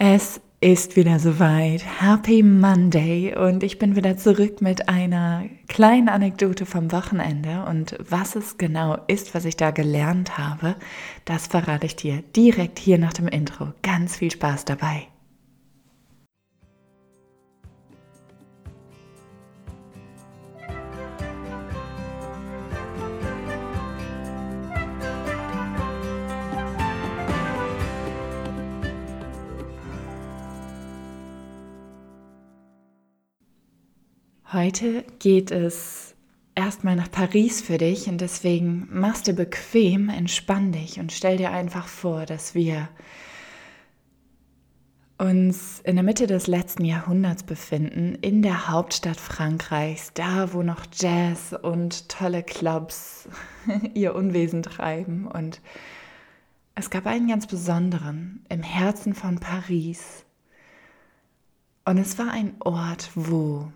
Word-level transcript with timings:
Es 0.00 0.40
ist 0.60 0.94
wieder 0.94 1.18
soweit. 1.18 1.82
Happy 2.00 2.44
Monday 2.44 3.34
und 3.34 3.64
ich 3.64 3.80
bin 3.80 3.96
wieder 3.96 4.16
zurück 4.16 4.62
mit 4.62 4.88
einer 4.88 5.46
kleinen 5.66 6.08
Anekdote 6.08 6.66
vom 6.66 6.92
Wochenende 6.92 7.64
und 7.68 7.96
was 8.08 8.36
es 8.36 8.58
genau 8.58 8.96
ist, 9.08 9.34
was 9.34 9.44
ich 9.44 9.56
da 9.56 9.72
gelernt 9.72 10.38
habe, 10.38 10.76
das 11.24 11.48
verrate 11.48 11.86
ich 11.86 11.96
dir 11.96 12.22
direkt 12.36 12.78
hier 12.78 12.98
nach 12.98 13.12
dem 13.12 13.26
Intro. 13.26 13.72
Ganz 13.82 14.14
viel 14.14 14.30
Spaß 14.30 14.66
dabei. 14.66 15.08
Heute 34.50 35.04
geht 35.18 35.50
es 35.50 36.14
erstmal 36.54 36.96
nach 36.96 37.10
Paris 37.10 37.60
für 37.60 37.76
dich 37.76 38.08
und 38.08 38.22
deswegen 38.22 38.88
machst 38.90 39.26
dir 39.26 39.34
bequem, 39.34 40.08
entspann 40.08 40.72
dich 40.72 40.98
und 40.98 41.12
stell 41.12 41.36
dir 41.36 41.50
einfach 41.50 41.86
vor, 41.86 42.24
dass 42.24 42.54
wir 42.54 42.88
uns 45.18 45.80
in 45.80 45.96
der 45.96 46.02
Mitte 46.02 46.26
des 46.26 46.46
letzten 46.46 46.86
Jahrhunderts 46.86 47.42
befinden, 47.42 48.14
in 48.22 48.40
der 48.40 48.68
Hauptstadt 48.68 49.20
Frankreichs, 49.20 50.12
da 50.14 50.54
wo 50.54 50.62
noch 50.62 50.86
Jazz 50.94 51.54
und 51.60 52.08
tolle 52.08 52.42
Clubs 52.42 53.28
ihr 53.92 54.14
Unwesen 54.14 54.62
treiben. 54.62 55.26
Und 55.26 55.60
es 56.74 56.88
gab 56.88 57.04
einen 57.04 57.28
ganz 57.28 57.46
besonderen 57.46 58.46
im 58.48 58.62
Herzen 58.62 59.12
von 59.12 59.40
Paris. 59.40 60.24
Und 61.84 61.98
es 61.98 62.18
war 62.18 62.30
ein 62.30 62.54
Ort, 62.60 63.10
wo 63.14 63.70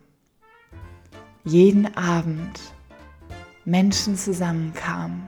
jeden 1.44 1.96
Abend 1.96 2.60
Menschen 3.64 4.16
zusammenkamen, 4.16 5.26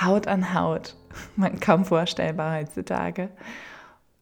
Haut 0.00 0.26
an 0.28 0.54
Haut, 0.54 0.96
man 1.36 1.58
kaum 1.60 1.84
vorstellbar 1.84 2.58
heutzutage, 2.58 3.30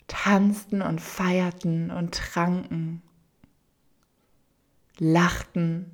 tanzten 0.07 0.83
und 0.83 1.01
feierten 1.01 1.91
und 1.91 2.15
tranken, 2.15 3.03
lachten, 4.99 5.91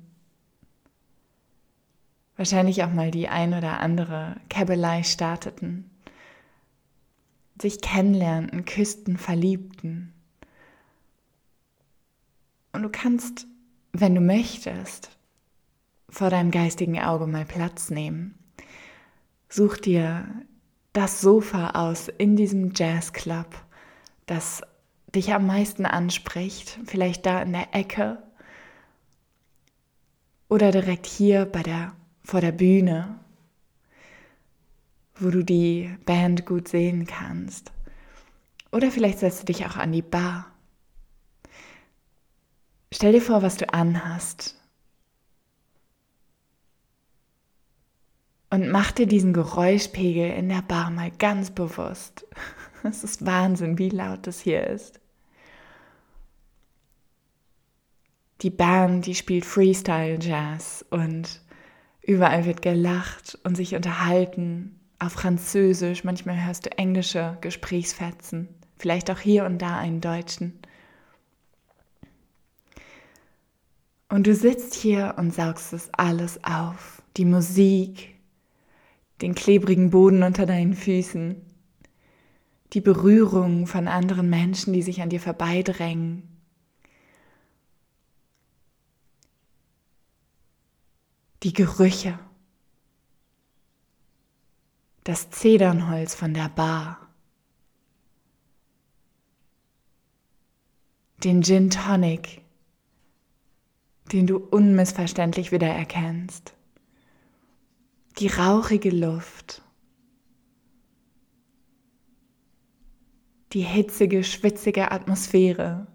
wahrscheinlich 2.37 2.83
auch 2.83 2.91
mal 2.91 3.11
die 3.11 3.27
ein 3.27 3.53
oder 3.53 3.79
andere 3.79 4.37
Käbelei 4.49 5.03
starteten, 5.03 5.89
sich 7.61 7.81
kennenlernten, 7.81 8.65
küssten, 8.65 9.17
verliebten. 9.17 10.13
Und 12.71 12.83
du 12.83 12.89
kannst, 12.89 13.45
wenn 13.91 14.15
du 14.15 14.21
möchtest, 14.21 15.11
vor 16.13 16.29
deinem 16.29 16.51
geistigen 16.51 16.99
Auge 16.99 17.25
mal 17.25 17.43
Platz 17.43 17.89
nehmen. 17.89 18.37
Such 19.49 19.77
dir 19.77 20.27
das 20.93 21.21
Sofa 21.21 21.71
aus 21.71 22.07
in 22.07 22.35
diesem 22.35 22.71
Jazzclub, 22.73 23.47
das 24.27 24.61
dich 25.15 25.33
am 25.33 25.47
meisten 25.47 25.85
anspricht, 25.85 26.79
vielleicht 26.85 27.25
da 27.25 27.41
in 27.41 27.51
der 27.51 27.73
Ecke 27.73 28.21
oder 30.49 30.71
direkt 30.71 31.07
hier 31.07 31.45
bei 31.45 31.63
der, 31.63 31.93
vor 32.23 32.41
der 32.41 32.51
Bühne, 32.51 33.19
wo 35.15 35.29
du 35.29 35.43
die 35.43 35.95
Band 36.05 36.45
gut 36.45 36.67
sehen 36.67 37.07
kannst. 37.07 37.71
Oder 38.71 38.91
vielleicht 38.91 39.19
setzt 39.19 39.41
du 39.41 39.45
dich 39.45 39.65
auch 39.65 39.77
an 39.77 39.91
die 39.91 40.01
Bar. 40.03 40.47
Stell 42.91 43.13
dir 43.13 43.21
vor, 43.21 43.41
was 43.41 43.57
du 43.57 43.71
anhast 43.73 44.62
Und 48.53 48.69
mach 48.69 48.91
dir 48.91 49.07
diesen 49.07 49.33
Geräuschpegel 49.33 50.29
in 50.29 50.47
der 50.47 50.61
Bar 50.61 50.91
mal 50.91 51.09
ganz 51.09 51.49
bewusst. 51.49 52.27
Es 52.83 53.03
ist 53.03 53.25
Wahnsinn, 53.25 53.79
wie 53.79 53.89
laut 53.89 54.27
das 54.27 54.41
hier 54.41 54.67
ist. 54.67 54.99
Die 58.41 58.51
Band, 58.51 59.07
die 59.07 59.15
spielt 59.15 59.43
Freestyle 59.43 60.19
Jazz 60.21 60.85
und 60.91 61.41
überall 62.03 62.45
wird 62.45 62.61
gelacht 62.61 63.39
und 63.43 63.55
sich 63.55 63.73
unterhalten 63.73 64.79
auf 64.99 65.13
Französisch. 65.13 66.03
Manchmal 66.03 66.45
hörst 66.45 66.67
du 66.67 66.77
englische 66.77 67.39
Gesprächsfetzen, 67.41 68.49
vielleicht 68.77 69.09
auch 69.09 69.19
hier 69.19 69.45
und 69.45 69.63
da 69.63 69.79
einen 69.79 69.99
deutschen. 69.99 70.59
Und 74.09 74.27
du 74.27 74.35
sitzt 74.35 74.75
hier 74.75 75.15
und 75.17 75.33
saugst 75.33 75.73
es 75.73 75.89
alles 75.93 76.43
auf. 76.43 77.01
Die 77.17 77.25
Musik, 77.25 78.12
den 79.23 79.35
klebrigen 79.35 79.89
Boden 79.89 80.21
unter 80.21 80.45
deinen 80.45 80.73
Füßen, 80.73 81.41
die 82.73 82.81
Berührung 82.81 83.67
von 83.67 83.87
anderen 83.87 84.29
Menschen, 84.29 84.73
die 84.73 84.81
sich 84.81 85.01
an 85.01 85.07
dir 85.07 85.21
vorbeidrängen. 85.21 86.27
Die 91.43 91.53
Gerüche, 91.53 92.19
das 95.05 95.29
Zedernholz 95.29 96.15
von 96.15 96.33
der 96.33 96.49
Bar, 96.49 97.07
den 101.23 101.43
Gin 101.43 101.69
Tonic, 101.69 102.41
den 104.11 104.27
du 104.27 104.35
unmissverständlich 104.35 105.53
wiedererkennst 105.53 106.53
die 108.19 108.27
rauchige 108.27 108.91
Luft, 108.91 109.61
die 113.53 113.61
hitzige, 113.61 114.23
schwitzige 114.23 114.91
Atmosphäre, 114.91 115.87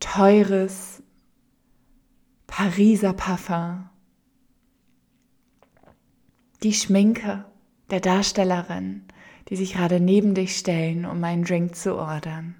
teures 0.00 1.02
Pariser 2.46 3.14
Parfum, 3.14 3.88
die 6.62 6.74
Schminke 6.74 7.44
der 7.90 8.00
Darstellerin, 8.00 9.04
die 9.48 9.56
sich 9.56 9.74
gerade 9.74 10.00
neben 10.00 10.34
dich 10.34 10.56
stellen, 10.56 11.06
um 11.06 11.22
einen 11.24 11.44
Drink 11.44 11.74
zu 11.74 11.96
ordern. 11.96 12.54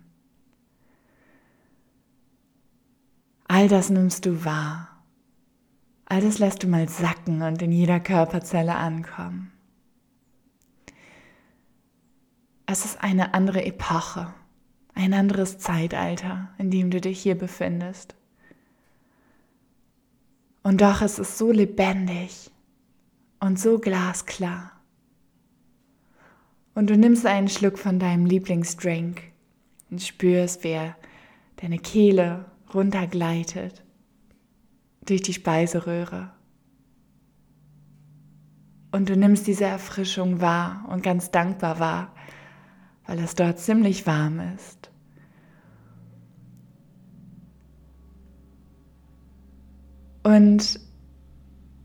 All 3.48 3.68
das 3.68 3.90
nimmst 3.90 4.24
du 4.24 4.44
wahr. 4.44 4.91
All 6.12 6.20
das 6.20 6.38
lässt 6.38 6.62
du 6.62 6.68
mal 6.68 6.90
sacken 6.90 7.40
und 7.40 7.62
in 7.62 7.72
jeder 7.72 7.98
Körperzelle 7.98 8.74
ankommen. 8.74 9.50
Es 12.66 12.84
ist 12.84 13.02
eine 13.02 13.32
andere 13.32 13.64
Epoche, 13.64 14.34
ein 14.92 15.14
anderes 15.14 15.56
Zeitalter, 15.56 16.50
in 16.58 16.70
dem 16.70 16.90
du 16.90 17.00
dich 17.00 17.22
hier 17.22 17.34
befindest. 17.34 18.14
Und 20.62 20.82
doch 20.82 21.00
ist 21.00 21.18
es 21.18 21.38
so 21.38 21.50
lebendig 21.50 22.50
und 23.40 23.58
so 23.58 23.78
glasklar. 23.78 24.72
Und 26.74 26.90
du 26.90 26.98
nimmst 26.98 27.24
einen 27.24 27.48
Schluck 27.48 27.78
von 27.78 27.98
deinem 27.98 28.26
Lieblingsdrink 28.26 29.22
und 29.90 30.02
spürst, 30.02 30.62
wie 30.62 30.72
er 30.72 30.94
deine 31.56 31.78
Kehle 31.78 32.44
runtergleitet 32.74 33.81
durch 35.04 35.22
die 35.22 35.34
Speiseröhre. 35.34 36.30
Und 38.90 39.08
du 39.08 39.16
nimmst 39.16 39.46
diese 39.46 39.64
Erfrischung 39.64 40.40
wahr 40.40 40.84
und 40.90 41.02
ganz 41.02 41.30
dankbar 41.30 41.78
wahr, 41.78 42.14
weil 43.06 43.18
es 43.18 43.34
dort 43.34 43.58
ziemlich 43.58 44.06
warm 44.06 44.40
ist. 44.54 44.90
Und 50.22 50.78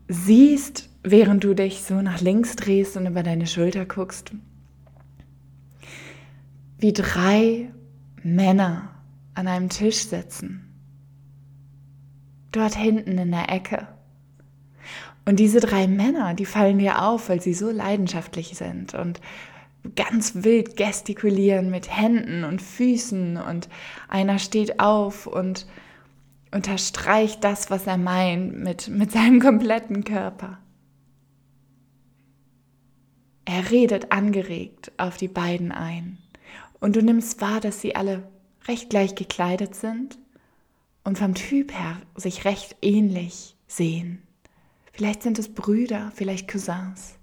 siehst, 0.06 0.90
während 1.02 1.42
du 1.42 1.54
dich 1.54 1.82
so 1.82 2.00
nach 2.02 2.20
links 2.20 2.56
drehst 2.56 2.96
und 2.96 3.06
über 3.06 3.22
deine 3.22 3.46
Schulter 3.46 3.84
guckst, 3.84 4.32
wie 6.78 6.92
drei 6.92 7.72
Männer 8.22 8.94
an 9.34 9.48
einem 9.48 9.70
Tisch 9.70 10.06
sitzen 10.06 10.67
dort 12.52 12.74
hinten 12.74 13.18
in 13.18 13.30
der 13.30 13.50
Ecke. 13.50 13.88
Und 15.24 15.36
diese 15.36 15.60
drei 15.60 15.86
Männer, 15.86 16.34
die 16.34 16.46
fallen 16.46 16.78
dir 16.78 17.02
auf, 17.02 17.28
weil 17.28 17.42
sie 17.42 17.52
so 17.52 17.70
leidenschaftlich 17.70 18.56
sind 18.56 18.94
und 18.94 19.20
ganz 19.94 20.42
wild 20.42 20.76
gestikulieren 20.76 21.70
mit 21.70 21.94
Händen 21.94 22.44
und 22.44 22.62
Füßen 22.62 23.36
und 23.36 23.68
einer 24.08 24.38
steht 24.38 24.80
auf 24.80 25.26
und 25.26 25.66
unterstreicht 26.50 27.44
das, 27.44 27.70
was 27.70 27.86
er 27.86 27.98
meint, 27.98 28.58
mit, 28.58 28.88
mit 28.88 29.12
seinem 29.12 29.40
kompletten 29.40 30.04
Körper. 30.04 30.58
Er 33.44 33.70
redet 33.70 34.12
angeregt 34.12 34.92
auf 34.96 35.16
die 35.16 35.28
beiden 35.28 35.72
ein 35.72 36.18
Und 36.80 36.96
du 36.96 37.02
nimmst 37.02 37.40
wahr, 37.40 37.60
dass 37.60 37.80
sie 37.80 37.96
alle 37.96 38.28
recht 38.66 38.90
gleich 38.90 39.14
gekleidet 39.14 39.74
sind 39.74 40.18
und 41.08 41.16
vom 41.16 41.34
Typ 41.34 41.72
her 41.72 41.96
sich 42.14 42.44
recht 42.44 42.76
ähnlich 42.82 43.56
sehen. 43.66 44.22
Vielleicht 44.92 45.22
sind 45.22 45.38
es 45.38 45.54
Brüder, 45.54 46.12
vielleicht 46.14 46.48
Cousins. 46.48 47.14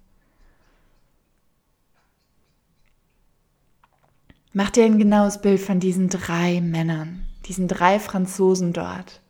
Mach 4.54 4.72
dir 4.72 4.86
ein 4.86 4.98
genaues 4.98 5.40
Bild 5.40 5.62
von 5.62 5.80
diesen 5.80 6.10
drei 6.10 6.62
Männern, 6.62 7.26
diesen 7.46 7.68
drei 7.68 8.00
Franzosen 8.00 8.74
dort. 8.74 9.22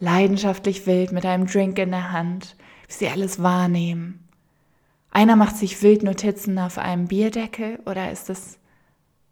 Leidenschaftlich 0.00 0.86
wild 0.86 1.12
mit 1.12 1.24
einem 1.24 1.46
Drink 1.46 1.78
in 1.78 1.92
der 1.92 2.12
Hand, 2.12 2.56
wie 2.88 2.92
sie 2.92 3.08
alles 3.08 3.42
wahrnehmen. 3.42 4.28
Einer 5.10 5.36
macht 5.36 5.56
sich 5.56 5.80
wild 5.82 6.02
Notizen 6.02 6.58
auf 6.58 6.76
einem 6.76 7.08
Bierdeckel 7.08 7.78
oder 7.86 8.12
ist 8.12 8.28
es 8.28 8.58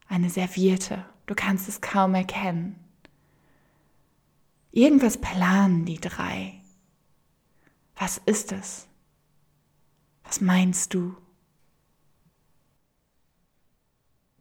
eine 0.08 0.30
Serviette? 0.30 1.04
Du 1.26 1.34
kannst 1.34 1.68
es 1.68 1.82
kaum 1.82 2.14
erkennen. 2.14 2.83
Irgendwas 4.76 5.18
planen 5.18 5.84
die 5.84 6.00
drei. 6.00 6.60
Was 7.94 8.18
ist 8.26 8.50
es? 8.50 8.88
Was 10.24 10.40
meinst 10.40 10.94
du? 10.94 11.16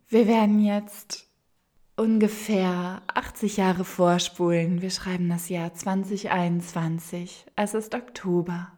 Wir 0.08 0.28
werden 0.28 0.60
jetzt 0.60 1.28
ungefähr 1.98 3.04
80 3.14 3.58
Jahre 3.58 3.86
vorspulen. 3.86 4.82
Wir 4.82 4.90
schreiben 4.90 5.30
das 5.30 5.50
Jahr 5.50 5.76
2021. 5.76 7.46
Es 7.56 7.76
ist 7.76 7.94
Oktober. 7.94 8.72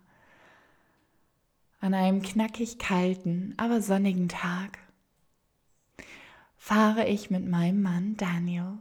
An 1.80 1.94
einem 1.94 2.22
knackig 2.22 2.80
kalten, 2.80 3.54
aber 3.56 3.80
sonnigen 3.80 4.28
Tag 4.28 4.80
fahre 6.58 7.08
ich 7.08 7.30
mit 7.30 7.48
meinem 7.48 7.82
Mann 7.82 8.18
Daniel, 8.18 8.80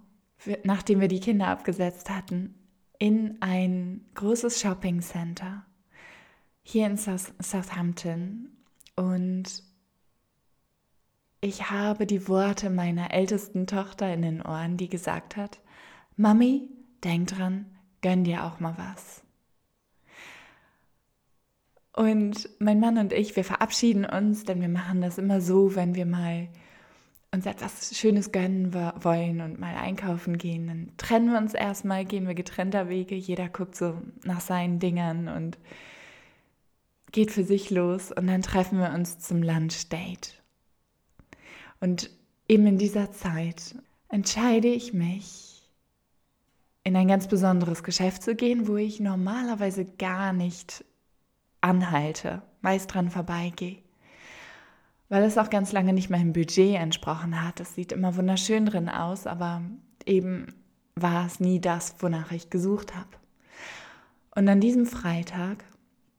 nachdem 0.64 1.00
wir 1.00 1.08
die 1.08 1.20
Kinder 1.20 1.46
abgesetzt 1.46 2.10
hatten, 2.10 2.58
in 2.98 3.36
ein 3.40 4.04
großes 4.14 4.60
Shopping 4.60 5.00
Center 5.00 5.64
hier 6.62 6.86
in 6.86 6.96
Southampton 6.96 8.50
und 8.96 9.62
ich 11.40 11.70
habe 11.70 12.06
die 12.06 12.26
Worte 12.26 12.70
meiner 12.70 13.12
ältesten 13.12 13.66
Tochter 13.66 14.12
in 14.14 14.22
den 14.22 14.40
Ohren, 14.40 14.78
die 14.78 14.88
gesagt 14.88 15.36
hat, 15.36 15.60
Mami, 16.16 16.68
denk 17.02 17.28
dran, 17.28 17.66
gönn 18.00 18.24
dir 18.24 18.44
auch 18.44 18.60
mal 18.60 18.74
was. 18.78 19.22
Und 21.92 22.48
mein 22.58 22.80
Mann 22.80 22.98
und 22.98 23.12
ich, 23.12 23.36
wir 23.36 23.44
verabschieden 23.44 24.04
uns, 24.04 24.44
denn 24.44 24.60
wir 24.60 24.68
machen 24.68 25.00
das 25.00 25.18
immer 25.18 25.40
so, 25.40 25.76
wenn 25.76 25.94
wir 25.94 26.06
mal 26.06 26.48
uns 27.34 27.46
etwas 27.46 27.96
Schönes 27.96 28.32
gönnen 28.32 28.72
wollen 28.72 29.40
und 29.40 29.58
mal 29.58 29.74
einkaufen 29.74 30.38
gehen, 30.38 30.66
dann 30.68 30.92
trennen 30.96 31.32
wir 31.32 31.38
uns 31.38 31.52
erstmal, 31.52 32.04
gehen 32.04 32.26
wir 32.26 32.34
getrennter 32.34 32.88
Wege, 32.88 33.14
jeder 33.14 33.48
guckt 33.48 33.76
so 33.76 34.00
nach 34.24 34.40
seinen 34.40 34.78
Dingern 34.78 35.28
und 35.28 35.58
geht 37.12 37.30
für 37.30 37.44
sich 37.44 37.70
los 37.70 38.10
und 38.12 38.26
dann 38.26 38.42
treffen 38.42 38.78
wir 38.78 38.92
uns 38.92 39.18
zum 39.18 39.42
Lunchdate. 39.42 40.30
Und 41.80 42.10
eben 42.48 42.66
in 42.66 42.78
dieser 42.78 43.12
Zeit 43.12 43.74
entscheide 44.08 44.68
ich 44.68 44.92
mich, 44.92 45.54
in 46.84 46.96
ein 46.96 47.08
ganz 47.08 47.28
besonderes 47.28 47.82
Geschäft 47.82 48.22
zu 48.22 48.34
gehen, 48.34 48.68
wo 48.68 48.76
ich 48.76 49.00
normalerweise 49.00 49.86
gar 49.86 50.32
nicht 50.32 50.84
anhalte, 51.62 52.42
meist 52.60 52.92
dran 52.92 53.10
vorbeigehe. 53.10 53.83
Weil 55.08 55.22
es 55.24 55.38
auch 55.38 55.50
ganz 55.50 55.72
lange 55.72 55.92
nicht 55.92 56.10
meinem 56.10 56.32
Budget 56.32 56.76
entsprochen 56.76 57.42
hat. 57.42 57.60
Es 57.60 57.74
sieht 57.74 57.92
immer 57.92 58.16
wunderschön 58.16 58.66
drin 58.66 58.88
aus, 58.88 59.26
aber 59.26 59.62
eben 60.06 60.54
war 60.94 61.26
es 61.26 61.40
nie 61.40 61.60
das, 61.60 61.96
wonach 61.98 62.32
ich 62.32 62.50
gesucht 62.50 62.94
habe. 62.94 63.08
Und 64.34 64.48
an 64.48 64.60
diesem 64.60 64.86
Freitag 64.86 65.64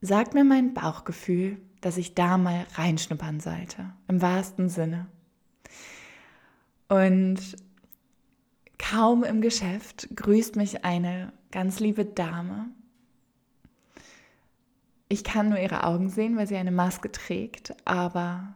sagt 0.02 0.34
mir 0.34 0.44
mein 0.44 0.74
Bauchgefühl, 0.74 1.58
dass 1.82 1.98
ich 1.98 2.16
da 2.16 2.38
mal 2.38 2.66
reinschnuppern 2.76 3.40
sollte, 3.40 3.94
im 4.08 4.22
wahrsten 4.22 4.70
Sinne. 4.70 5.08
Und 6.88 7.40
kaum 8.78 9.24
im 9.24 9.42
Geschäft 9.42 10.10
grüßt 10.16 10.56
mich 10.56 10.86
eine 10.86 11.34
ganz 11.52 11.80
liebe 11.80 12.06
Dame. 12.06 12.68
Ich 15.10 15.24
kann 15.24 15.50
nur 15.50 15.60
ihre 15.60 15.84
Augen 15.84 16.10
sehen, 16.10 16.38
weil 16.38 16.48
sie 16.48 16.58
eine 16.58 16.72
Maske 16.72 17.12
trägt, 17.12 17.76
aber 17.86 18.56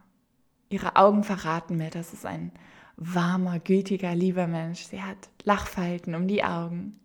ihre 0.69 0.95
Augen 0.95 1.23
verraten 1.23 1.77
mir, 1.77 1.89
dass 1.89 2.13
es 2.13 2.25
ein 2.25 2.51
warmer, 2.95 3.59
gütiger, 3.59 4.13
lieber 4.15 4.47
Mensch. 4.47 4.81
Sie 4.83 5.01
hat 5.01 5.29
Lachfalten 5.43 6.15
um 6.15 6.27
die 6.27 6.43
Augen. 6.43 6.99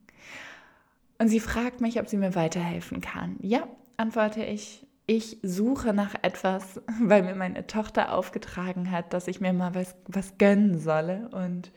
Und 1.18 1.28
sie 1.28 1.40
fragt 1.40 1.80
mich, 1.80 2.00
ob 2.00 2.08
sie 2.08 2.16
mir 2.16 2.34
weiterhelfen 2.34 3.00
kann. 3.00 3.36
Ja, 3.40 3.68
antworte 3.96 4.44
ich, 4.44 4.86
ich 5.06 5.38
suche 5.42 5.92
nach 5.92 6.14
etwas, 6.22 6.80
weil 7.00 7.22
mir 7.22 7.34
meine 7.34 7.66
Tochter 7.66 8.12
aufgetragen 8.12 8.90
hat, 8.90 9.12
dass 9.12 9.28
ich 9.28 9.40
mir 9.40 9.52
mal 9.52 9.74
was, 9.74 9.94
was 10.06 10.38
gönnen 10.38 10.78
solle. 10.78 11.28
Und 11.30 11.72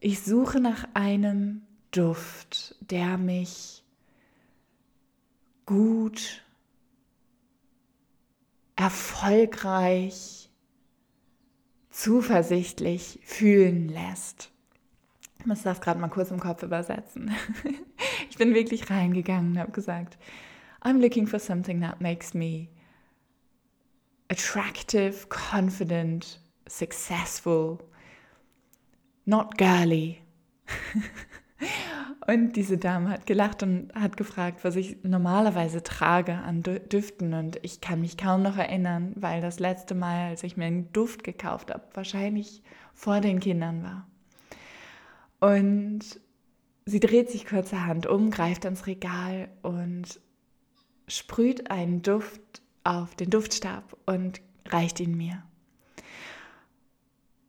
ich 0.00 0.22
suche 0.22 0.60
nach 0.60 0.86
einem 0.94 1.62
Duft, 1.90 2.76
der 2.80 3.18
mich 3.18 3.82
gut, 5.66 6.42
erfolgreich, 8.76 10.47
zuversichtlich 11.98 13.18
fühlen 13.24 13.88
lässt. 13.88 14.52
Ich 15.40 15.46
muss 15.46 15.62
das 15.62 15.80
gerade 15.80 15.98
mal 15.98 16.08
kurz 16.08 16.30
im 16.30 16.40
Kopf 16.40 16.62
übersetzen. 16.62 17.32
Ich 18.30 18.36
bin 18.36 18.54
wirklich 18.54 18.88
reingegangen 18.88 19.52
und 19.52 19.58
habe 19.58 19.72
gesagt, 19.72 20.16
I'm 20.80 21.00
looking 21.00 21.26
for 21.26 21.40
something 21.40 21.80
that 21.80 22.00
makes 22.00 22.34
me 22.34 22.68
attractive, 24.28 25.26
confident, 25.28 26.40
successful, 26.68 27.78
not 29.24 29.58
girly. 29.58 30.20
und 32.28 32.56
diese 32.56 32.76
Dame 32.76 33.08
hat 33.08 33.24
gelacht 33.24 33.62
und 33.62 33.90
hat 33.94 34.18
gefragt, 34.18 34.62
was 34.62 34.76
ich 34.76 35.02
normalerweise 35.02 35.82
trage 35.82 36.34
an 36.34 36.62
Düften. 36.62 37.32
Und 37.32 37.58
ich 37.62 37.80
kann 37.80 38.02
mich 38.02 38.18
kaum 38.18 38.42
noch 38.42 38.58
erinnern, 38.58 39.14
weil 39.16 39.40
das 39.40 39.60
letzte 39.60 39.94
Mal, 39.94 40.28
als 40.28 40.42
ich 40.42 40.58
mir 40.58 40.66
einen 40.66 40.92
Duft 40.92 41.24
gekauft 41.24 41.72
habe, 41.72 41.84
wahrscheinlich 41.94 42.62
vor 42.92 43.22
den 43.22 43.40
Kindern 43.40 43.82
war. 43.82 44.06
Und 45.40 46.00
sie 46.84 47.00
dreht 47.00 47.30
sich 47.30 47.46
kurzerhand 47.46 48.06
um, 48.06 48.30
greift 48.30 48.66
ans 48.66 48.86
Regal 48.86 49.48
und 49.62 50.20
sprüht 51.06 51.70
einen 51.70 52.02
Duft 52.02 52.60
auf 52.84 53.14
den 53.14 53.30
Duftstab 53.30 53.96
und 54.04 54.42
reicht 54.66 55.00
ihn 55.00 55.16
mir. 55.16 55.42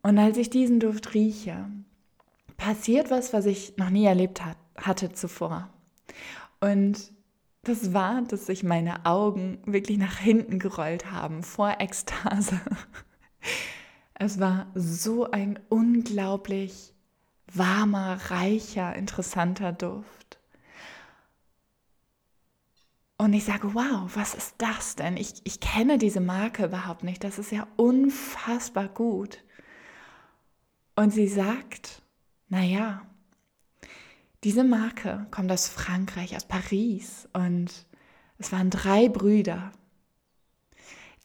Und 0.03 0.17
als 0.17 0.37
ich 0.37 0.49
diesen 0.49 0.79
Duft 0.79 1.13
rieche, 1.13 1.65
passiert 2.55 3.11
was, 3.11 3.33
was 3.33 3.45
ich 3.45 3.75
noch 3.75 3.89
nie 3.89 4.05
erlebt 4.05 4.45
hat, 4.45 4.55
hatte 4.81 5.11
zuvor. 5.13 5.69
Und 6.59 7.11
das 7.63 7.93
war, 7.93 8.21
dass 8.21 8.45
sich 8.45 8.63
meine 8.63 9.05
Augen 9.05 9.59
wirklich 9.65 9.97
nach 9.97 10.17
hinten 10.17 10.59
gerollt 10.59 11.11
haben 11.11 11.43
vor 11.43 11.75
Ekstase. 11.79 12.59
Es 14.21 14.37
war 14.37 14.67
so 14.75 15.31
ein 15.31 15.57
unglaublich 15.69 16.93
warmer, 17.53 18.19
reicher, 18.29 18.93
interessanter 18.93 19.71
Duft. 19.71 20.39
Und 23.17 23.33
ich 23.33 23.45
sage, 23.45 23.73
wow, 23.73 24.09
was 24.13 24.33
ist 24.33 24.55
das 24.57 24.97
denn? 24.97 25.15
Ich, 25.15 25.35
ich 25.45 25.61
kenne 25.61 25.97
diese 25.97 26.19
Marke 26.19 26.65
überhaupt 26.65 27.03
nicht. 27.03 27.23
Das 27.23 27.39
ist 27.39 27.51
ja 27.51 27.65
unfassbar 27.77 28.89
gut. 28.89 29.43
Und 30.95 31.11
sie 31.11 31.27
sagt, 31.27 32.01
naja, 32.49 33.08
diese 34.43 34.63
Marke 34.63 35.27
kommt 35.31 35.51
aus 35.51 35.67
Frankreich, 35.67 36.35
aus 36.35 36.45
Paris. 36.45 37.27
Und 37.33 37.85
es 38.37 38.51
waren 38.51 38.69
drei 38.69 39.09
Brüder, 39.09 39.71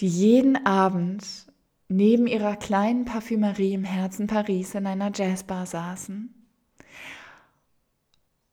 die 0.00 0.08
jeden 0.08 0.66
Abend 0.66 1.46
neben 1.88 2.26
ihrer 2.26 2.56
kleinen 2.56 3.04
Parfümerie 3.04 3.74
im 3.74 3.84
Herzen 3.84 4.26
Paris 4.26 4.74
in 4.74 4.86
einer 4.86 5.12
Jazzbar 5.14 5.66
saßen 5.66 6.34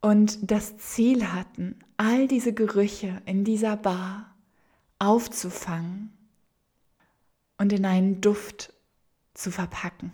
und 0.02 0.52
das 0.52 0.78
Ziel 0.78 1.32
hatten, 1.32 1.80
all 1.98 2.28
diese 2.28 2.54
Gerüche 2.54 3.22
in 3.26 3.44
dieser 3.44 3.78
Bar 3.78 4.36
aufzufangen 5.00 6.12
und 7.58 7.72
in 7.72 7.86
einen 7.86 8.20
Duft 8.20 8.74
zu 9.34 9.52
verpacken. 9.52 10.12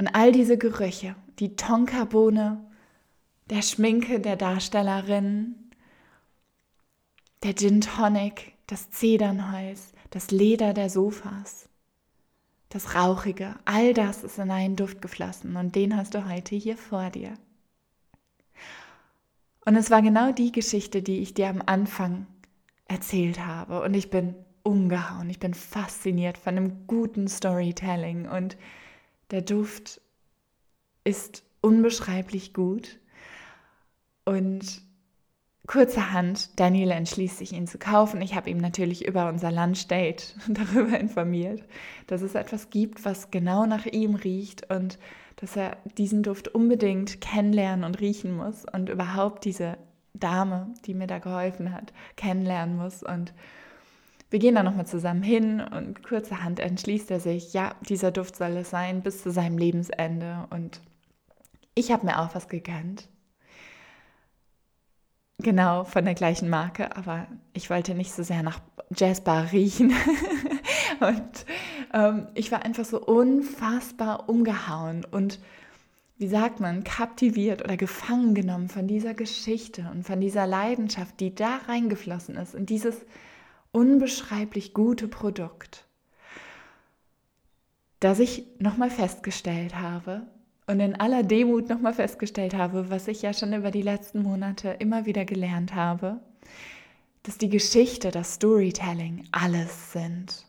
Und 0.00 0.14
all 0.14 0.32
diese 0.32 0.56
Gerüche, 0.56 1.14
die 1.40 1.56
Tonkabohne, 1.56 2.64
der 3.50 3.60
Schminke 3.60 4.18
der 4.18 4.36
Darstellerin, 4.36 5.56
der 7.42 7.54
Gin 7.54 7.82
Tonic, 7.82 8.54
das 8.66 8.90
Zedernholz, 8.90 9.92
das 10.08 10.30
Leder 10.30 10.72
der 10.72 10.88
Sofas, 10.88 11.68
das 12.70 12.94
Rauchige, 12.94 13.56
all 13.66 13.92
das 13.92 14.24
ist 14.24 14.38
in 14.38 14.50
einen 14.50 14.74
Duft 14.74 15.02
geflossen 15.02 15.56
und 15.56 15.76
den 15.76 15.94
hast 15.94 16.14
du 16.14 16.26
heute 16.26 16.56
hier 16.56 16.78
vor 16.78 17.10
dir. 17.10 17.34
Und 19.66 19.76
es 19.76 19.90
war 19.90 20.00
genau 20.00 20.32
die 20.32 20.50
Geschichte, 20.50 21.02
die 21.02 21.18
ich 21.18 21.34
dir 21.34 21.50
am 21.50 21.62
Anfang 21.66 22.26
erzählt 22.86 23.44
habe. 23.44 23.82
Und 23.82 23.92
ich 23.92 24.08
bin 24.08 24.34
umgehauen, 24.62 25.28
ich 25.28 25.40
bin 25.40 25.52
fasziniert 25.52 26.38
von 26.38 26.56
einem 26.56 26.86
guten 26.86 27.28
Storytelling 27.28 28.26
und 28.26 28.56
der 29.30 29.42
Duft 29.42 30.00
ist 31.04 31.44
unbeschreiblich 31.60 32.54
gut. 32.54 32.98
Und 34.24 34.82
kurzerhand, 35.66 36.58
Daniel 36.58 36.90
entschließt 36.90 37.38
sich, 37.38 37.52
ihn 37.52 37.66
zu 37.66 37.78
kaufen. 37.78 38.20
Ich 38.22 38.34
habe 38.34 38.50
ihm 38.50 38.58
natürlich 38.58 39.06
über 39.06 39.28
unser 39.28 39.52
Lunchdate 39.52 40.34
darüber 40.48 40.98
informiert, 40.98 41.62
dass 42.06 42.22
es 42.22 42.34
etwas 42.34 42.70
gibt, 42.70 43.04
was 43.04 43.30
genau 43.30 43.66
nach 43.66 43.86
ihm 43.86 44.14
riecht 44.14 44.70
und 44.70 44.98
dass 45.36 45.56
er 45.56 45.78
diesen 45.96 46.22
Duft 46.22 46.48
unbedingt 46.48 47.20
kennenlernen 47.20 47.84
und 47.84 48.00
riechen 48.00 48.36
muss 48.36 48.66
und 48.70 48.88
überhaupt 48.88 49.44
diese 49.44 49.78
Dame, 50.12 50.74
die 50.84 50.92
mir 50.94 51.06
da 51.06 51.18
geholfen 51.18 51.72
hat, 51.72 51.92
kennenlernen 52.16 52.76
muss. 52.76 53.02
Und 53.02 53.32
wir 54.30 54.38
gehen 54.38 54.54
dann 54.54 54.64
nochmal 54.64 54.86
zusammen 54.86 55.22
hin 55.22 55.60
und 55.60 56.04
kurzerhand 56.04 56.60
entschließt 56.60 57.10
er 57.10 57.20
sich, 57.20 57.52
ja, 57.52 57.74
dieser 57.88 58.12
Duft 58.12 58.36
soll 58.36 58.56
es 58.56 58.70
sein 58.70 59.02
bis 59.02 59.22
zu 59.22 59.30
seinem 59.32 59.58
Lebensende. 59.58 60.46
Und 60.50 60.80
ich 61.74 61.90
habe 61.90 62.06
mir 62.06 62.20
auch 62.20 62.34
was 62.34 62.48
gegönnt. 62.48 63.08
Genau, 65.38 65.84
von 65.84 66.04
der 66.04 66.14
gleichen 66.14 66.48
Marke, 66.48 66.96
aber 66.96 67.26
ich 67.54 67.70
wollte 67.70 67.94
nicht 67.94 68.12
so 68.12 68.22
sehr 68.22 68.42
nach 68.42 68.60
Jazzbar 68.94 69.50
riechen. 69.52 69.92
und 71.00 71.46
ähm, 71.92 72.28
ich 72.34 72.52
war 72.52 72.62
einfach 72.64 72.84
so 72.84 73.00
unfassbar 73.00 74.28
umgehauen 74.28 75.04
und 75.04 75.40
wie 76.18 76.28
sagt 76.28 76.60
man, 76.60 76.84
kaptiviert 76.84 77.64
oder 77.64 77.78
gefangen 77.78 78.34
genommen 78.34 78.68
von 78.68 78.86
dieser 78.86 79.14
Geschichte 79.14 79.90
und 79.90 80.04
von 80.04 80.20
dieser 80.20 80.46
Leidenschaft, 80.46 81.18
die 81.18 81.34
da 81.34 81.60
reingeflossen 81.66 82.36
ist, 82.36 82.54
in 82.54 82.66
dieses 82.66 83.06
unbeschreiblich 83.72 84.74
gute 84.74 85.08
Produkt, 85.08 85.86
dass 88.00 88.18
ich 88.18 88.46
nochmal 88.58 88.90
festgestellt 88.90 89.76
habe, 89.76 90.26
und 90.70 90.78
in 90.78 90.94
aller 90.94 91.24
Demut 91.24 91.68
nochmal 91.68 91.92
festgestellt 91.94 92.54
habe, 92.54 92.90
was 92.90 93.08
ich 93.08 93.22
ja 93.22 93.32
schon 93.32 93.52
über 93.52 93.72
die 93.72 93.82
letzten 93.82 94.22
Monate 94.22 94.68
immer 94.78 95.04
wieder 95.04 95.24
gelernt 95.24 95.74
habe, 95.74 96.20
dass 97.24 97.38
die 97.38 97.48
Geschichte, 97.48 98.12
das 98.12 98.34
Storytelling 98.34 99.24
alles 99.32 99.92
sind. 99.92 100.46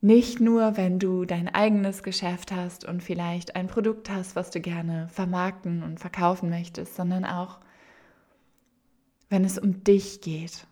Nicht 0.00 0.40
nur, 0.40 0.76
wenn 0.76 0.98
du 0.98 1.24
dein 1.24 1.48
eigenes 1.48 2.02
Geschäft 2.02 2.50
hast 2.50 2.84
und 2.84 3.04
vielleicht 3.04 3.54
ein 3.54 3.68
Produkt 3.68 4.10
hast, 4.10 4.34
was 4.34 4.50
du 4.50 4.60
gerne 4.60 5.08
vermarkten 5.10 5.84
und 5.84 6.00
verkaufen 6.00 6.50
möchtest, 6.50 6.96
sondern 6.96 7.24
auch, 7.24 7.60
wenn 9.30 9.44
es 9.44 9.58
um 9.58 9.84
dich 9.84 10.20
geht. 10.20 10.66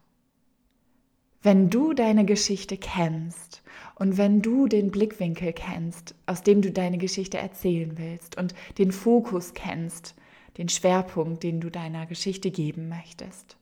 Wenn 1.44 1.68
du 1.68 1.92
deine 1.92 2.24
Geschichte 2.24 2.78
kennst 2.78 3.62
und 3.96 4.16
wenn 4.16 4.40
du 4.40 4.66
den 4.66 4.90
Blickwinkel 4.90 5.52
kennst, 5.52 6.14
aus 6.24 6.42
dem 6.42 6.62
du 6.62 6.72
deine 6.72 6.96
Geschichte 6.96 7.36
erzählen 7.36 7.98
willst 7.98 8.38
und 8.38 8.54
den 8.78 8.92
Fokus 8.92 9.52
kennst, 9.52 10.14
den 10.56 10.70
Schwerpunkt, 10.70 11.42
den 11.42 11.60
du 11.60 11.70
deiner 11.70 12.06
Geschichte 12.06 12.50
geben 12.50 12.88
möchtest. 12.88 13.58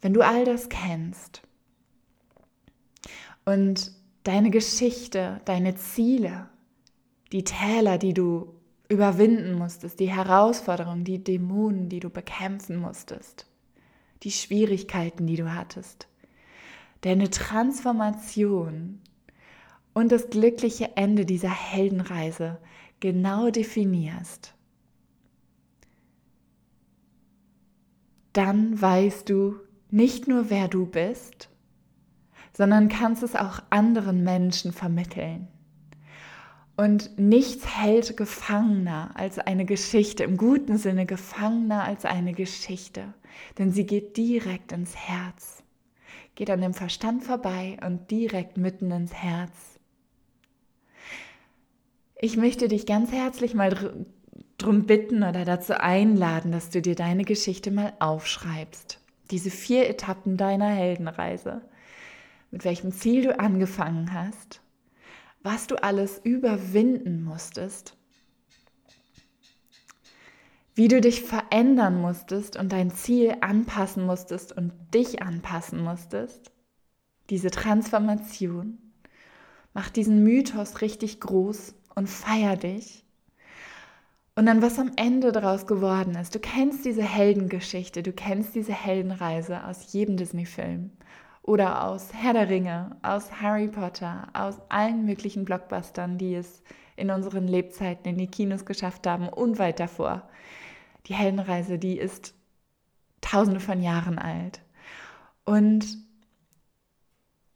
Wenn 0.00 0.14
du 0.14 0.22
all 0.22 0.44
das 0.44 0.68
kennst 0.68 1.42
und 3.44 3.90
deine 4.22 4.50
Geschichte, 4.50 5.40
deine 5.46 5.74
Ziele, 5.74 6.48
die 7.32 7.42
Täler, 7.42 7.98
die 7.98 8.14
du 8.14 8.54
überwinden 8.88 9.54
musstest, 9.54 9.98
die 9.98 10.12
Herausforderungen, 10.12 11.02
die 11.02 11.24
Dämonen, 11.24 11.88
die 11.88 11.98
du 11.98 12.10
bekämpfen 12.10 12.76
musstest, 12.76 13.48
die 14.22 14.30
Schwierigkeiten, 14.30 15.26
die 15.26 15.36
du 15.36 15.52
hattest, 15.52 16.06
deine 17.02 17.30
Transformation 17.30 19.00
und 19.94 20.12
das 20.12 20.30
glückliche 20.30 20.96
Ende 20.96 21.24
dieser 21.24 21.50
Heldenreise 21.50 22.58
genau 23.00 23.50
definierst, 23.50 24.54
dann 28.32 28.80
weißt 28.80 29.28
du 29.28 29.56
nicht 29.90 30.28
nur, 30.28 30.50
wer 30.50 30.68
du 30.68 30.86
bist, 30.86 31.48
sondern 32.52 32.88
kannst 32.88 33.22
es 33.22 33.34
auch 33.34 33.60
anderen 33.70 34.22
Menschen 34.22 34.72
vermitteln. 34.72 35.48
Und 36.76 37.18
nichts 37.18 37.66
hält 37.76 38.16
gefangener 38.16 39.10
als 39.14 39.38
eine 39.38 39.66
Geschichte, 39.66 40.24
im 40.24 40.36
guten 40.36 40.78
Sinne 40.78 41.04
gefangener 41.04 41.84
als 41.84 42.04
eine 42.04 42.32
Geschichte, 42.32 43.12
denn 43.58 43.70
sie 43.70 43.84
geht 43.84 44.16
direkt 44.16 44.72
ins 44.72 44.96
Herz, 44.96 45.62
geht 46.34 46.50
an 46.50 46.60
dem 46.60 46.74
Verstand 46.74 47.24
vorbei 47.24 47.78
und 47.84 48.10
direkt 48.10 48.56
mitten 48.56 48.90
ins 48.90 49.12
Herz. 49.12 49.52
Ich 52.16 52.36
möchte 52.36 52.68
dich 52.68 52.86
ganz 52.86 53.12
herzlich 53.12 53.54
mal 53.54 54.04
darum 54.58 54.84
bitten 54.86 55.22
oder 55.22 55.44
dazu 55.44 55.80
einladen, 55.80 56.52
dass 56.52 56.70
du 56.70 56.82
dir 56.82 56.94
deine 56.94 57.24
Geschichte 57.24 57.70
mal 57.70 57.94
aufschreibst. 57.98 59.00
Diese 59.30 59.50
vier 59.50 59.88
Etappen 59.88 60.36
deiner 60.36 60.68
Heldenreise. 60.68 61.62
Mit 62.50 62.64
welchem 62.64 62.92
Ziel 62.92 63.22
du 63.22 63.38
angefangen 63.38 64.12
hast, 64.12 64.60
was 65.42 65.66
du 65.66 65.76
alles 65.82 66.20
überwinden 66.22 67.22
musstest, 67.22 67.96
wie 70.74 70.88
du 70.88 71.00
dich 71.00 71.22
verändern 71.22 72.00
musstest 72.00 72.56
und 72.56 72.72
dein 72.72 72.90
Ziel 72.90 73.34
anpassen 73.40 74.04
musstest 74.04 74.56
und 74.56 74.72
dich 74.94 75.22
anpassen 75.22 75.82
musstest. 75.82 76.50
Diese 77.28 77.50
Transformation. 77.50 78.78
Mach 79.74 79.90
diesen 79.90 80.24
Mythos 80.24 80.80
richtig 80.80 81.20
groß 81.20 81.74
und 81.94 82.08
feier 82.08 82.56
dich. 82.56 83.04
Und 84.36 84.46
dann, 84.46 84.62
was 84.62 84.78
am 84.78 84.92
Ende 84.96 85.32
daraus 85.32 85.66
geworden 85.66 86.14
ist. 86.14 86.34
Du 86.34 86.38
kennst 86.38 86.84
diese 86.84 87.02
Heldengeschichte, 87.02 88.02
du 88.02 88.12
kennst 88.12 88.54
diese 88.54 88.72
Heldenreise 88.72 89.64
aus 89.64 89.92
jedem 89.92 90.16
Disney-Film 90.16 90.92
oder 91.42 91.84
aus 91.84 92.14
Herr 92.14 92.32
der 92.32 92.48
Ringe, 92.48 92.96
aus 93.02 93.42
Harry 93.42 93.68
Potter, 93.68 94.28
aus 94.32 94.60
allen 94.68 95.04
möglichen 95.04 95.44
Blockbustern, 95.44 96.16
die 96.16 96.34
es 96.34 96.62
in 96.96 97.10
unseren 97.10 97.48
Lebzeiten 97.48 98.08
in 98.08 98.18
die 98.18 98.28
Kinos 98.28 98.64
geschafft 98.64 99.06
haben 99.06 99.28
und 99.28 99.58
weit 99.58 99.80
davor. 99.80 100.28
Die 101.06 101.14
Heldenreise, 101.14 101.78
die 101.78 101.98
ist 101.98 102.34
tausende 103.20 103.60
von 103.60 103.82
Jahren 103.82 104.18
alt. 104.18 104.60
Und 105.44 105.98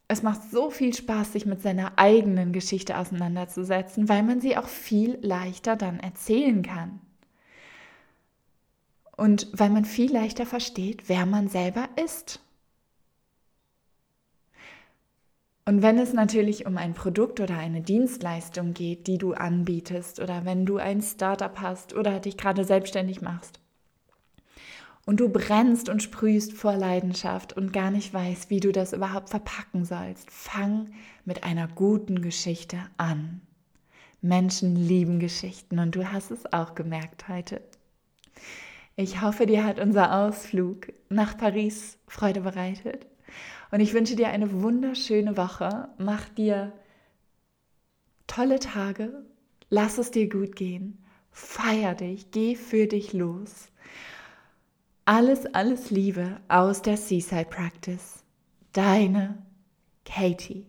es 0.09 0.23
macht 0.23 0.43
so 0.51 0.71
viel 0.71 0.95
Spaß, 0.95 1.33
sich 1.33 1.47
mit 1.47 1.63
seiner 1.63 1.99
eigenen 1.99 2.53
Geschichte 2.53 2.99
auseinanderzusetzen, 2.99 4.09
weil 4.09 4.23
man 4.23 4.41
sie 4.41 4.57
auch 4.57 4.69
viel 4.69 5.19
leichter 5.23 5.77
dann 5.77 5.99
erzählen 5.99 6.63
kann. 6.63 7.01
Und 9.17 9.49
weil 9.53 9.71
man 9.71 9.85
viel 9.85 10.13
leichter 10.13 10.45
versteht, 10.45 11.09
wer 11.09 11.25
man 11.25 11.49
selber 11.49 11.89
ist. 12.03 12.41
Und 15.67 15.81
wenn 15.81 15.99
es 15.99 16.13
natürlich 16.13 16.67
um 16.67 16.77
ein 16.77 16.93
Produkt 16.93 17.41
oder 17.41 17.57
eine 17.57 17.81
Dienstleistung 17.81 18.75
geht, 18.75 19.07
die 19.07 19.17
du 19.17 19.33
anbietest, 19.33 20.21
oder 20.21 20.45
wenn 20.45 20.67
du 20.67 20.77
ein 20.77 21.01
Startup 21.01 21.59
hast 21.59 21.95
oder 21.95 22.21
dich 22.21 22.37
gerade 22.37 22.65
selbstständig 22.65 23.23
machst, 23.23 23.61
und 25.07 25.21
du 25.21 25.29
brennst 25.29 25.89
und 25.89 26.03
sprühst 26.03 26.55
vor 26.55 26.77
Leidenschaft 26.77 27.55
und 27.55 27.73
gar 27.73 27.91
nicht 27.91 28.13
weißt, 28.13 28.49
wie 28.49 28.61
du 28.61 28.73
das 28.73 28.93
überhaupt 28.93 29.31
verpacken 29.31 29.85
sollst, 29.85 30.31
fang 30.31 30.93
mit 31.25 31.45
einer 31.45 31.69
guten 31.69 32.23
Geschichte 32.23 32.79
an. 32.97 33.43
Menschen 34.23 34.77
lieben 34.77 35.21
Geschichten 35.21 35.79
und 35.79 35.95
du 35.95 36.11
hast 36.11 36.31
es 36.31 36.51
auch 36.53 36.75
gemerkt 36.75 37.29
heute. 37.29 37.61
Ich 38.97 39.21
hoffe, 39.21 39.45
dir 39.45 39.65
hat 39.65 39.79
unser 39.79 40.15
Ausflug 40.25 40.93
nach 41.11 41.37
Paris 41.37 41.99
Freude 42.07 42.41
bereitet 42.41 43.07
und 43.75 43.81
ich 43.81 43.93
wünsche 43.93 44.17
dir 44.17 44.29
eine 44.29 44.63
wunderschöne 44.63 45.37
Woche. 45.37 45.89
Mach 45.99 46.29
dir 46.31 46.73
tolle 48.27 48.59
Tage, 48.61 49.27
lass 49.69 49.99
es 49.99 50.11
dir 50.11 50.29
gut 50.31 50.57
gehen, 50.57 51.05
feier 51.31 51.95
dich, 51.95 52.31
geh 52.31 52.57
für 52.57 52.87
dich 52.87 53.13
los 53.13 53.69
alles, 55.07 55.47
alles 55.55 55.91
Liebe 55.91 56.41
aus 56.49 56.81
der 56.81 56.97
Seaside 56.97 57.45
Practice. 57.45 58.25
Deine 58.73 59.39
Katie. 60.05 60.67